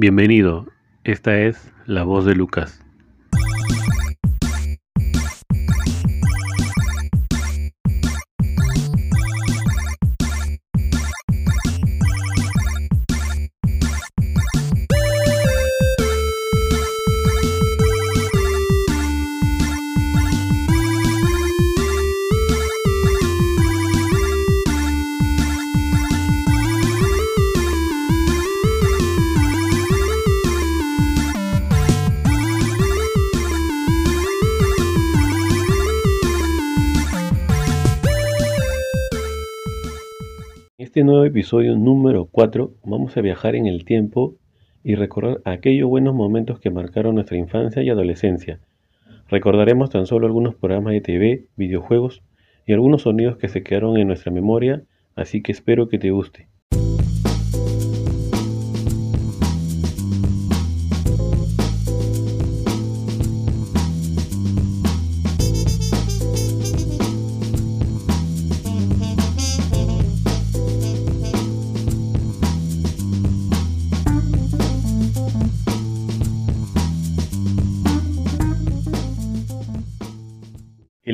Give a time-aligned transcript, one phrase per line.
[0.00, 0.64] Bienvenido,
[1.02, 2.84] esta es La Voz de Lucas.
[40.98, 44.34] Este nuevo episodio número 4 vamos a viajar en el tiempo
[44.82, 48.58] y recordar aquellos buenos momentos que marcaron nuestra infancia y adolescencia.
[49.28, 52.24] Recordaremos tan solo algunos programas de TV, videojuegos
[52.66, 54.82] y algunos sonidos que se quedaron en nuestra memoria,
[55.14, 56.48] así que espero que te guste.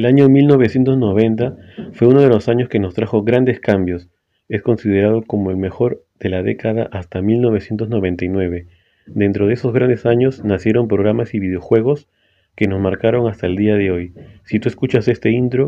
[0.04, 1.56] El año 1990
[1.94, 4.10] fue uno de los años que nos trajo grandes cambios.
[4.50, 8.66] Es considerado como el mejor de la década hasta 1999.
[9.06, 12.06] Dentro de esos grandes años nacieron programas y videojuegos
[12.54, 14.12] que nos marcaron hasta el día de hoy.
[14.44, 15.64] Si tú escuchas este intro,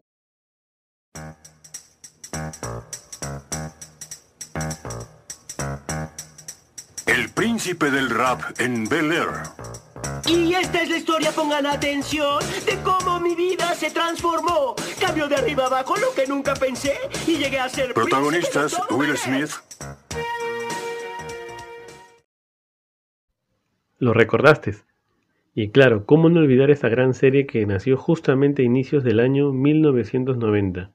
[7.07, 9.86] El príncipe del rap en Bel Air.
[10.29, 14.75] Y esta es la historia, pongan atención, de cómo mi vida se transformó.
[15.01, 16.95] Cambio de arriba abajo lo que nunca pensé
[17.29, 17.95] y llegué a ser...
[17.95, 19.17] Protagonistas Will.
[19.17, 19.51] Smith,
[23.99, 24.75] lo recordaste.
[25.55, 29.53] Y claro, ¿cómo no olvidar esa gran serie que nació justamente a inicios del año
[29.53, 30.91] 1990?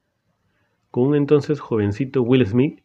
[0.91, 2.81] Con un entonces jovencito Will Smith,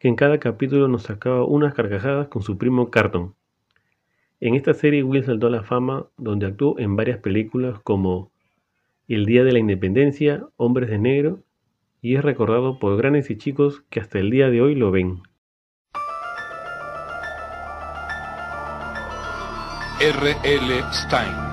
[0.00, 3.37] que en cada capítulo nos sacaba unas carcajadas con su primo Carton.
[4.40, 8.30] En esta serie Will saltó a la fama donde actuó en varias películas como
[9.08, 11.42] El Día de la Independencia, Hombres de Negro,
[12.00, 15.22] y es recordado por grandes y chicos que hasta el día de hoy lo ven.
[20.00, 20.82] R.L.
[20.92, 21.47] Stein.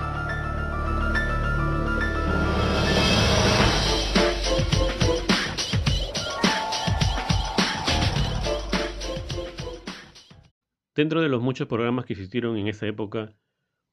[10.96, 13.34] Dentro de los muchos programas que existieron en esa época,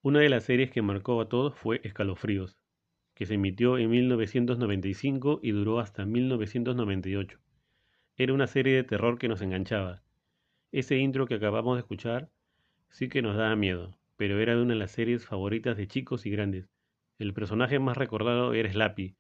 [0.04, 2.58] una de las series que marcó a todos fue Escalofríos,
[3.14, 7.42] que se emitió en 1995 y duró hasta 1998.
[8.16, 10.02] Era una serie de terror que nos enganchaba.
[10.72, 12.30] Ese intro que acabamos de escuchar
[12.90, 16.26] sí que nos daba miedo, pero era de una de las series favoritas de chicos
[16.26, 16.70] y grandes.
[17.20, 19.18] El personaje más recordado era Slappy,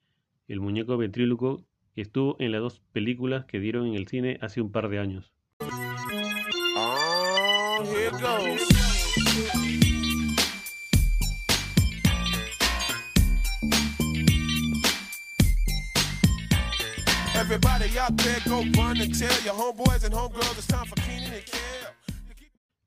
[0.47, 1.65] el muñeco ventríloco
[1.95, 5.00] que estuvo en las dos películas que dieron en el cine hace un par de
[5.00, 5.32] años.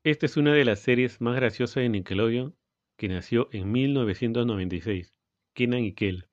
[0.05, 2.57] Esta es una de las series más graciosas de Nickelodeon
[2.97, 5.19] que nació en 1996,
[5.53, 6.29] Kenan y Kel.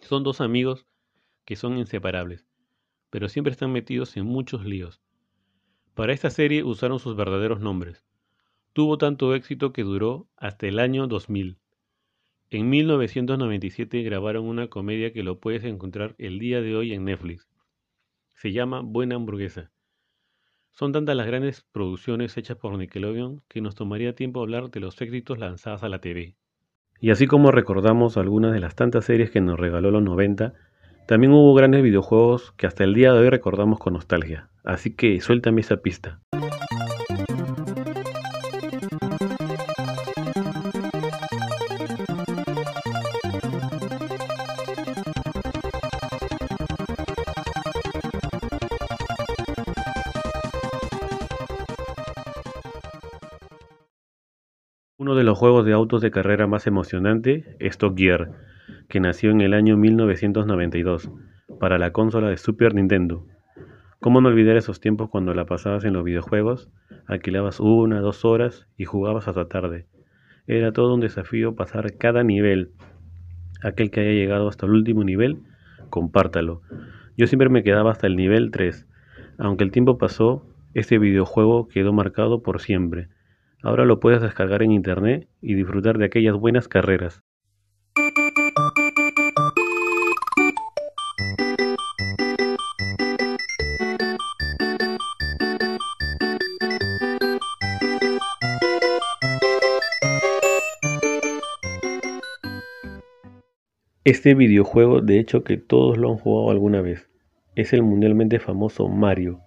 [0.00, 0.86] Son dos amigos
[1.44, 2.48] que son inseparables,
[3.10, 5.00] pero siempre están metidos en muchos líos.
[5.94, 8.04] Para esta serie usaron sus verdaderos nombres.
[8.72, 11.58] Tuvo tanto éxito que duró hasta el año 2000.
[12.48, 17.48] En 1997 grabaron una comedia que lo puedes encontrar el día de hoy en Netflix.
[18.34, 19.70] Se llama Buena Hamburguesa.
[20.70, 24.98] Son tantas las grandes producciones hechas por Nickelodeon que nos tomaría tiempo hablar de los
[25.02, 26.34] éxitos lanzados a la TV.
[27.00, 30.54] Y así como recordamos algunas de las tantas series que nos regaló los 90,
[31.12, 34.48] también hubo grandes videojuegos que hasta el día de hoy recordamos con nostalgia.
[34.64, 36.20] Así que suéltame esa pista.
[54.96, 58.30] Uno de los juegos de autos de carrera más emocionante es Top Gear,
[58.92, 61.10] que nació en el año 1992
[61.58, 63.26] para la consola de Super Nintendo.
[64.00, 66.68] ¿Cómo no olvidar esos tiempos cuando la pasabas en los videojuegos?
[67.06, 69.86] Alquilabas una, dos horas y jugabas hasta tarde.
[70.46, 72.72] Era todo un desafío pasar cada nivel.
[73.62, 75.38] Aquel que haya llegado hasta el último nivel,
[75.88, 76.60] compártalo.
[77.16, 78.86] Yo siempre me quedaba hasta el nivel 3.
[79.38, 83.08] Aunque el tiempo pasó, ese videojuego quedó marcado por siempre.
[83.62, 87.24] Ahora lo puedes descargar en internet y disfrutar de aquellas buenas carreras.
[104.04, 107.08] Este videojuego, de hecho que todos lo han jugado alguna vez,
[107.54, 109.42] es el mundialmente famoso Mario.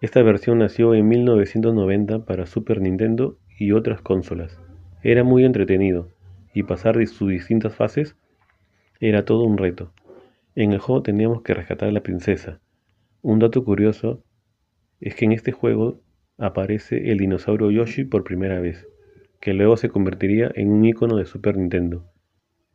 [0.00, 4.60] Esta versión nació en 1990 para Super Nintendo y otras consolas.
[5.02, 6.12] Era muy entretenido
[6.54, 8.14] y pasar de sus distintas fases
[9.00, 9.92] era todo un reto.
[10.54, 12.60] En el juego teníamos que rescatar a la princesa.
[13.22, 14.22] Un dato curioso
[15.00, 16.00] es que en este juego
[16.38, 18.86] aparece el dinosaurio Yoshi por primera vez,
[19.40, 22.06] que luego se convertiría en un icono de Super Nintendo.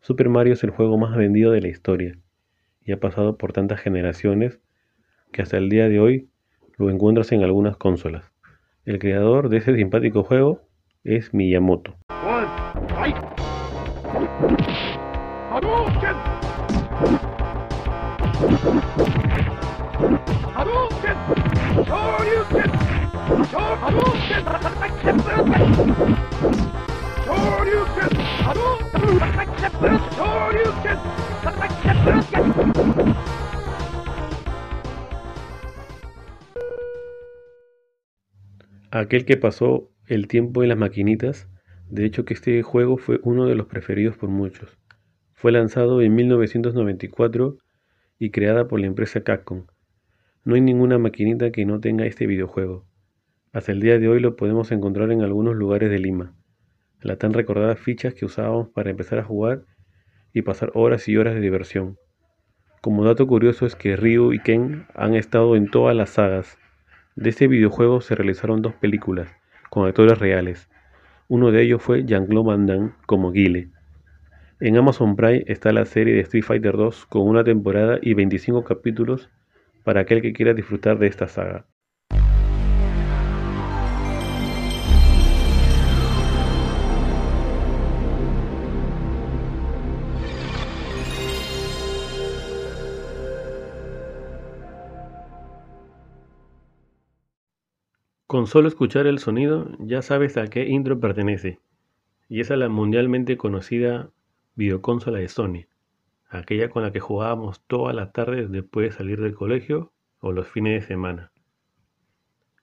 [0.03, 2.17] Super Mario es el juego más vendido de la historia
[2.83, 4.59] y ha pasado por tantas generaciones
[5.31, 6.27] que hasta el día de hoy
[6.77, 8.25] lo encuentras en algunas consolas.
[8.83, 10.63] El creador de ese simpático juego
[11.03, 11.95] es Miyamoto.
[38.91, 41.47] Aquel que pasó el tiempo en las maquinitas,
[41.89, 44.77] de hecho que este juego fue uno de los preferidos por muchos.
[45.33, 47.57] Fue lanzado en 1994
[48.19, 49.65] y creada por la empresa Capcom.
[50.43, 52.85] No hay ninguna maquinita que no tenga este videojuego.
[53.53, 56.35] Hasta el día de hoy lo podemos encontrar en algunos lugares de Lima.
[57.01, 59.63] Las tan recordadas fichas que usábamos para empezar a jugar
[60.33, 61.97] y pasar horas y horas de diversión.
[62.81, 66.57] Como dato curioso es que Ryu y Ken han estado en todas las sagas.
[67.15, 69.29] De este videojuego se realizaron dos películas,
[69.69, 70.69] con actores reales.
[71.27, 73.69] Uno de ellos fue Jean-Claude Van Damme como Guile.
[74.59, 78.63] En Amazon Prime está la serie de Street Fighter 2 con una temporada y 25
[78.63, 79.29] capítulos
[79.83, 81.65] para aquel que quiera disfrutar de esta saga.
[98.31, 101.59] Con solo escuchar el sonido ya sabes a qué intro pertenece,
[102.29, 104.09] y es a la mundialmente conocida
[104.55, 105.65] videoconsola de Sony,
[106.29, 109.91] aquella con la que jugábamos todas las tardes después de salir del colegio
[110.21, 111.33] o los fines de semana.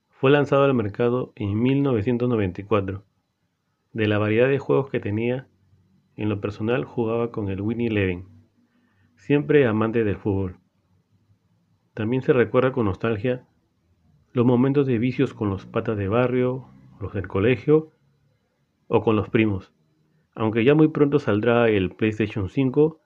[0.09, 3.05] Fue lanzado al mercado en 1994.
[3.93, 5.49] De la variedad de juegos que tenía,
[6.17, 8.27] en lo personal jugaba con el Winnie Eleven,
[9.17, 10.57] siempre amante del fútbol.
[11.93, 13.47] También se recuerda con nostalgia
[14.39, 16.69] los momentos de vicios con los patas de barrio,
[17.01, 17.91] los del colegio
[18.87, 19.73] o con los primos.
[20.37, 23.01] Aunque ya muy pronto saldrá el PlayStation 5,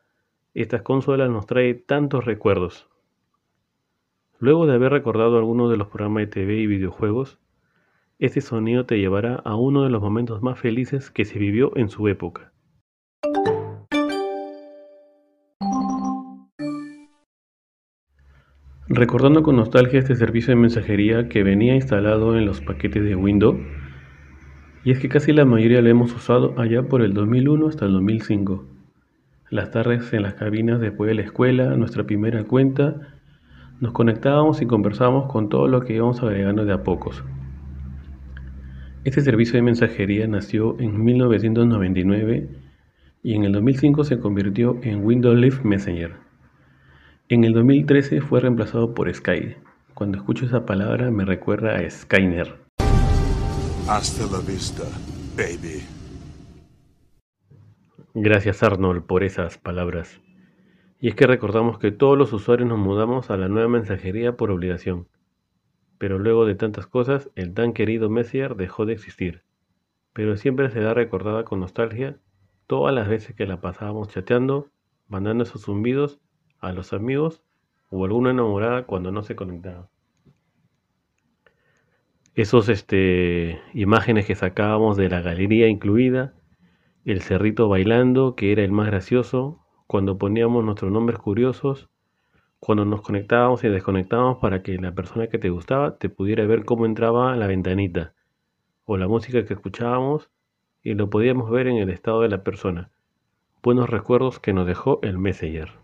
[0.52, 2.86] estas consolas nos trae tantos recuerdos.
[4.40, 7.38] Luego de haber recordado algunos de los programas de TV y videojuegos,
[8.18, 11.88] este sonido te llevará a uno de los momentos más felices que se vivió en
[11.88, 12.52] su época.
[18.94, 23.56] Recordando con nostalgia este servicio de mensajería que venía instalado en los paquetes de Windows,
[24.84, 27.92] y es que casi la mayoría lo hemos usado allá por el 2001 hasta el
[27.92, 28.66] 2005.
[29.48, 33.16] Las tardes en las cabinas después de la escuela, nuestra primera cuenta,
[33.80, 37.24] nos conectábamos y conversábamos con todo lo que íbamos agregando de a pocos.
[39.04, 42.46] Este servicio de mensajería nació en 1999
[43.22, 46.31] y en el 2005 se convirtió en Windows Live Messenger.
[47.32, 49.56] En el 2013 fue reemplazado por Sky.
[49.94, 52.56] Cuando escucho esa palabra me recuerda a Skyner.
[53.88, 54.82] Hasta la vista,
[55.34, 55.82] baby.
[58.12, 60.20] Gracias Arnold por esas palabras.
[61.00, 64.50] Y es que recordamos que todos los usuarios nos mudamos a la nueva mensajería por
[64.50, 65.08] obligación.
[65.96, 69.42] Pero luego de tantas cosas, el tan querido Messenger dejó de existir.
[70.12, 72.18] Pero siempre se da recordada con nostalgia
[72.66, 74.68] todas las veces que la pasábamos chateando,
[75.08, 76.20] mandando esos zumbidos
[76.62, 77.42] a los amigos
[77.90, 79.88] o alguna enamorada cuando no se conectaba.
[82.34, 86.32] Esos este, imágenes que sacábamos de la galería incluida,
[87.04, 91.90] el cerrito bailando, que era el más gracioso, cuando poníamos nuestros nombres curiosos,
[92.58, 96.64] cuando nos conectábamos y desconectábamos para que la persona que te gustaba te pudiera ver
[96.64, 98.14] cómo entraba la ventanita,
[98.86, 100.30] o la música que escuchábamos
[100.82, 102.90] y lo podíamos ver en el estado de la persona.
[103.62, 105.81] Buenos recuerdos que nos dejó el Messenger.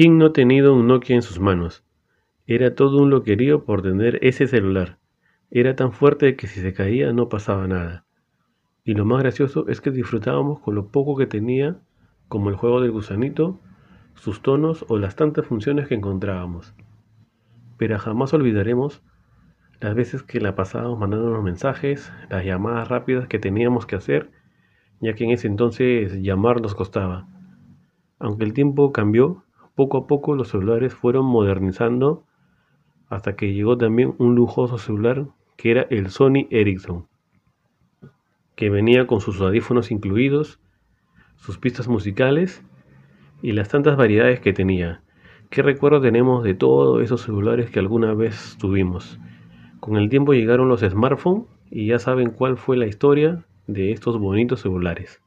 [0.00, 1.84] ¿Quién no ha tenido un Nokia en sus manos?
[2.46, 4.98] Era todo un loquerío por tener ese celular.
[5.50, 8.06] Era tan fuerte que si se caía no pasaba nada.
[8.82, 11.82] Y lo más gracioso es que disfrutábamos con lo poco que tenía,
[12.28, 13.60] como el juego del gusanito,
[14.14, 16.72] sus tonos o las tantas funciones que encontrábamos.
[17.76, 19.02] Pero jamás olvidaremos
[19.80, 24.30] las veces que la pasábamos mandándonos mensajes, las llamadas rápidas que teníamos que hacer,
[25.00, 27.26] ya que en ese entonces llamar nos costaba.
[28.18, 32.24] Aunque el tiempo cambió, poco a poco los celulares fueron modernizando
[33.08, 35.26] hasta que llegó también un lujoso celular
[35.56, 37.06] que era el Sony Ericsson,
[38.54, 40.60] que venía con sus audífonos incluidos,
[41.36, 42.62] sus pistas musicales
[43.42, 45.02] y las tantas variedades que tenía.
[45.48, 49.18] ¿Qué recuerdo tenemos de todos esos celulares que alguna vez tuvimos?
[49.80, 54.18] Con el tiempo llegaron los smartphones y ya saben cuál fue la historia de estos
[54.18, 55.20] bonitos celulares.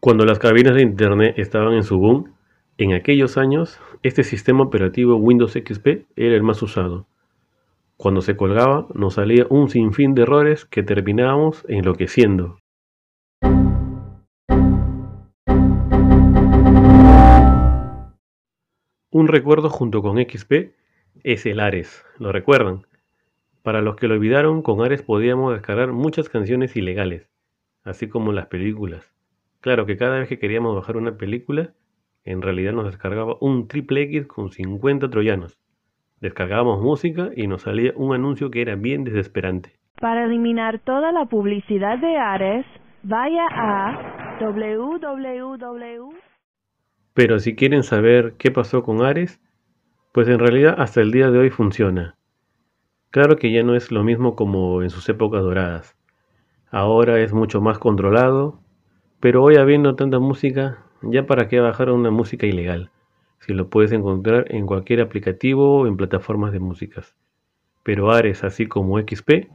[0.00, 2.34] Cuando las cabinas de Internet estaban en su boom,
[2.76, 7.06] en aquellos años, este sistema operativo Windows XP era el más usado.
[7.96, 12.58] Cuando se colgaba, nos salía un sinfín de errores que terminábamos enloqueciendo.
[19.12, 20.72] Un recuerdo junto con XP
[21.24, 22.82] es el Ares, ¿lo recuerdan?
[23.62, 27.28] Para los que lo olvidaron, con Ares podíamos descargar muchas canciones ilegales,
[27.84, 29.12] así como las películas.
[29.60, 31.72] Claro que cada vez que queríamos bajar una película,
[32.24, 35.58] en realidad nos descargaba un triple X con 50 troyanos.
[36.20, 39.72] Descargábamos música y nos salía un anuncio que era bien desesperante.
[40.00, 42.66] Para eliminar toda la publicidad de Ares,
[43.02, 46.10] vaya a www.
[47.14, 49.40] Pero si quieren saber qué pasó con Ares,
[50.12, 52.16] pues en realidad hasta el día de hoy funciona.
[53.10, 55.96] Claro que ya no es lo mismo como en sus épocas doradas.
[56.70, 58.60] Ahora es mucho más controlado,
[59.20, 62.90] pero hoy habiendo tanta música, ya para qué bajar una música ilegal,
[63.40, 67.14] si lo puedes encontrar en cualquier aplicativo o en plataformas de músicas.
[67.82, 69.48] Pero Ares, así como XP,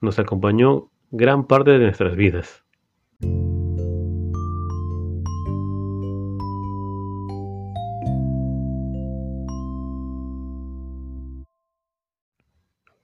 [0.00, 2.64] nos acompañó gran parte de nuestras vidas.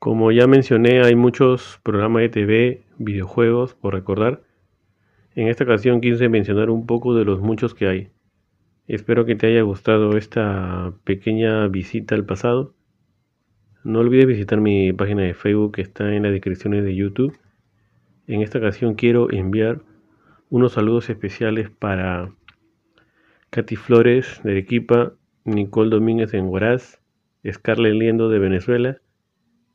[0.00, 4.40] Como ya mencioné, hay muchos programas de TV, videojuegos por recordar.
[5.34, 8.08] En esta ocasión quise mencionar un poco de los muchos que hay.
[8.88, 12.74] Espero que te haya gustado esta pequeña visita al pasado.
[13.84, 17.38] No olvides visitar mi página de Facebook que está en las descripciones de YouTube.
[18.26, 19.82] En esta ocasión quiero enviar
[20.48, 22.32] unos saludos especiales para
[23.50, 25.12] Katy Flores de Arequipa,
[25.44, 27.02] Nicole Domínguez en Huaraz,
[27.46, 29.02] Scarlett Liendo de Venezuela,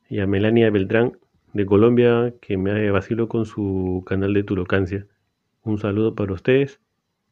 [0.08, 1.16] y a Melania Beltrán
[1.52, 5.06] de Colombia que me vacilo con su canal de Turocancia.
[5.62, 6.80] Un saludo para ustedes.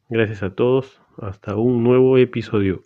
[0.09, 0.99] Gracias a todos.
[1.17, 2.83] Hasta un nuevo episodio.